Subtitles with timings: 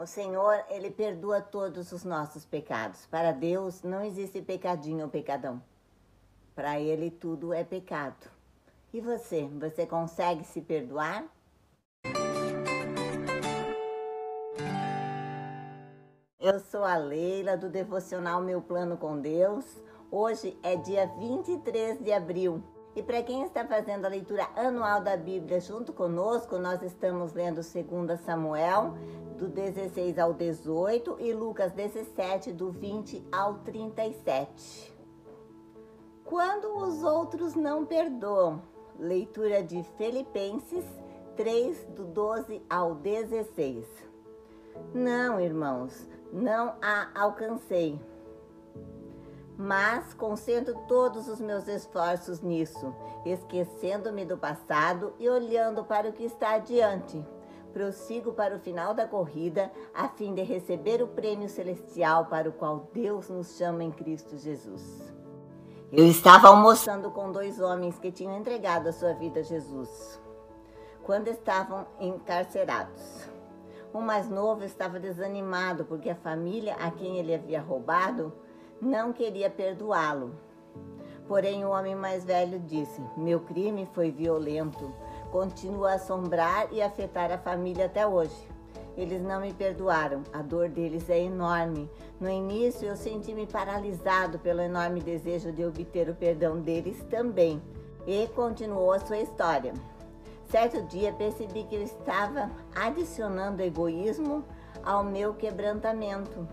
[0.00, 3.04] O Senhor, Ele perdoa todos os nossos pecados.
[3.10, 5.62] Para Deus não existe pecadinho ou pecadão.
[6.54, 8.30] Para Ele tudo é pecado.
[8.94, 11.26] E você, você consegue se perdoar?
[16.40, 19.66] Eu sou a Leila do Devocional Meu Plano com Deus.
[20.10, 22.64] Hoje é dia 23 de abril.
[22.94, 27.60] E para quem está fazendo a leitura anual da Bíblia junto conosco, nós estamos lendo
[27.62, 28.94] 2 Samuel,
[29.38, 34.92] do 16 ao 18, e Lucas 17, do 20 ao 37.
[36.24, 38.62] Quando os outros não perdoam.
[38.98, 40.84] Leitura de Filipenses
[41.36, 43.86] 3, do 12 ao 16.
[44.92, 47.98] Não, irmãos, não a alcancei
[49.60, 52.94] mas concentro todos os meus esforços nisso,
[53.26, 57.22] esquecendo-me do passado e olhando para o que está adiante.
[57.70, 62.52] Prossigo para o final da corrida, a fim de receber o prêmio celestial para o
[62.52, 65.12] qual Deus nos chama em Cristo Jesus.
[65.92, 70.18] Eu estava almoçando com dois homens que tinham entregado a sua vida a Jesus,
[71.02, 73.28] quando estavam encarcerados.
[73.92, 78.32] O mais novo estava desanimado porque a família a quem ele havia roubado
[78.80, 80.34] não queria perdoá-lo.
[81.28, 84.92] Porém, o homem mais velho disse: Meu crime foi violento,
[85.30, 88.48] continua a assombrar e afetar a família até hoje.
[88.96, 91.88] Eles não me perdoaram, a dor deles é enorme.
[92.18, 97.62] No início, eu senti-me paralisado pelo enorme desejo de obter o perdão deles também.
[98.06, 99.72] E continuou a sua história.
[100.50, 104.44] Certo dia, percebi que eu estava adicionando egoísmo
[104.82, 106.48] ao meu quebrantamento.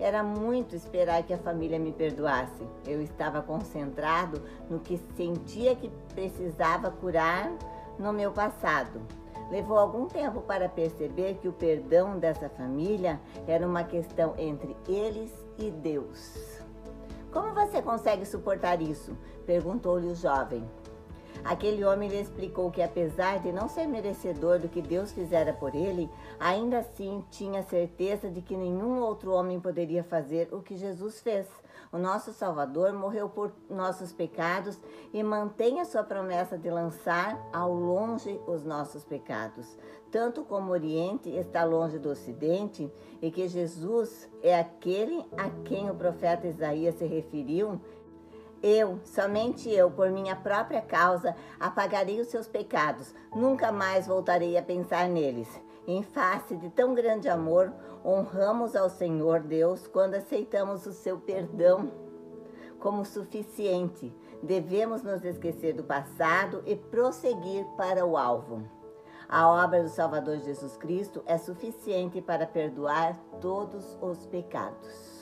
[0.00, 2.66] Era muito esperar que a família me perdoasse.
[2.86, 7.52] Eu estava concentrado no que sentia que precisava curar
[7.98, 9.02] no meu passado.
[9.50, 15.30] Levou algum tempo para perceber que o perdão dessa família era uma questão entre eles
[15.58, 16.62] e Deus.
[17.30, 19.14] Como você consegue suportar isso?
[19.44, 20.64] perguntou-lhe o jovem.
[21.44, 25.74] Aquele homem lhe explicou que, apesar de não ser merecedor do que Deus fizera por
[25.74, 31.20] ele, ainda assim tinha certeza de que nenhum outro homem poderia fazer o que Jesus
[31.20, 31.46] fez.
[31.92, 34.78] O nosso Salvador morreu por nossos pecados
[35.12, 39.76] e mantém a sua promessa de lançar ao longe os nossos pecados.
[40.10, 42.92] Tanto como o Oriente está longe do Ocidente,
[43.22, 47.80] e que Jesus é aquele a quem o profeta Isaías se referiu
[48.62, 54.62] eu, somente eu, por minha própria causa, apagarei os seus pecados, nunca mais voltarei a
[54.62, 55.48] pensar neles.
[55.86, 57.72] Em face de tão grande amor,
[58.04, 61.90] honramos ao Senhor Deus quando aceitamos o seu perdão
[62.78, 64.12] como suficiente.
[64.42, 68.62] Devemos nos esquecer do passado e prosseguir para o alvo.
[69.28, 75.19] A obra do Salvador Jesus Cristo é suficiente para perdoar todos os pecados.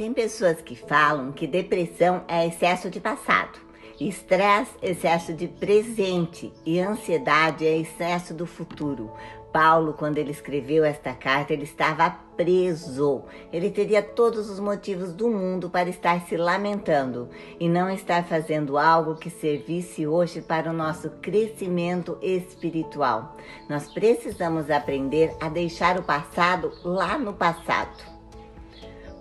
[0.00, 3.58] Tem pessoas que falam que depressão é excesso de passado,
[4.00, 9.12] estresse, excesso de presente e ansiedade é excesso do futuro.
[9.52, 13.24] Paulo, quando ele escreveu esta carta, ele estava preso.
[13.52, 17.28] Ele teria todos os motivos do mundo para estar se lamentando
[17.58, 23.36] e não estar fazendo algo que servisse hoje para o nosso crescimento espiritual.
[23.68, 28.19] Nós precisamos aprender a deixar o passado lá no passado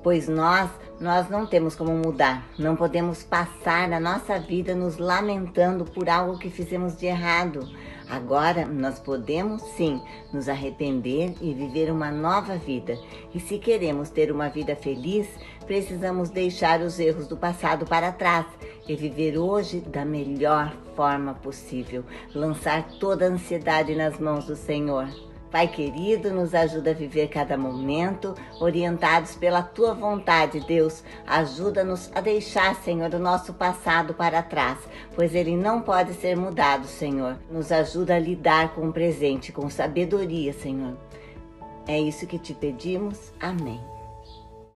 [0.03, 2.45] pois nós nós não temos como mudar.
[2.57, 7.67] Não podemos passar a nossa vida nos lamentando por algo que fizemos de errado.
[8.09, 10.01] Agora nós podemos sim
[10.33, 12.97] nos arrepender e viver uma nova vida.
[13.33, 15.27] E se queremos ter uma vida feliz,
[15.65, 18.45] precisamos deixar os erros do passado para trás
[18.87, 22.03] e viver hoje da melhor forma possível.
[22.33, 25.07] Lançar toda a ansiedade nas mãos do Senhor.
[25.51, 31.03] Pai querido, nos ajuda a viver cada momento, orientados pela tua vontade, Deus.
[31.25, 34.77] Ajuda-nos a deixar, Senhor, o nosso passado para trás,
[35.15, 37.35] pois ele não pode ser mudado, Senhor.
[37.49, 40.95] Nos ajuda a lidar com o presente com sabedoria, Senhor.
[41.87, 43.33] É isso que te pedimos.
[43.39, 43.98] Amém.